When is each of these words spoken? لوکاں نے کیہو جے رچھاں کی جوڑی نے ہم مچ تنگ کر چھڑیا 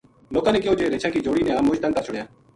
لوکاں 0.33 0.53
نے 0.53 0.59
کیہو 0.61 0.73
جے 0.79 0.89
رچھاں 0.95 1.11
کی 1.13 1.19
جوڑی 1.25 1.43
نے 1.43 1.55
ہم 1.57 1.65
مچ 1.69 1.79
تنگ 1.81 1.93
کر 1.95 2.01
چھڑیا 2.05 2.23